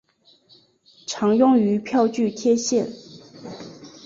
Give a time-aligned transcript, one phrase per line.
[1.05, 2.91] 常用于票据贴现。